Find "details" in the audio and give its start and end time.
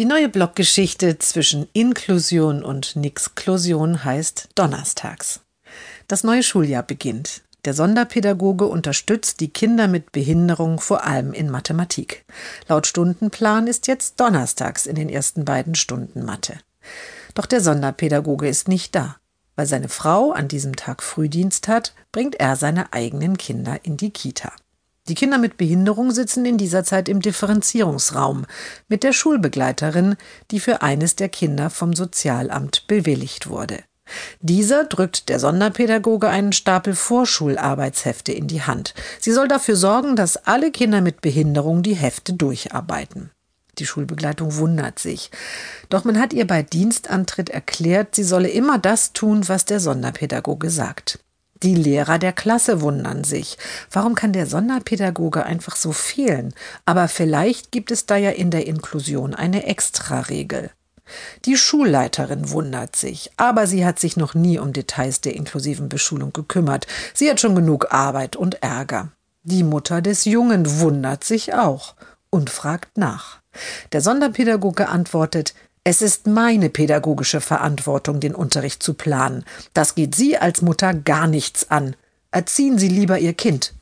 64.72-65.20